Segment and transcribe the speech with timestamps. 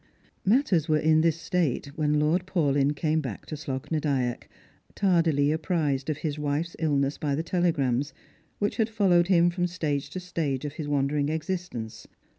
[0.43, 4.47] Matters were in this state when Lord Paulyn came back to Slogh na Dyack,
[4.95, 8.11] tardily apprised of his wife's illness by the telegrams,
[8.57, 12.07] which had followed him from stage to stage of his wandering existence.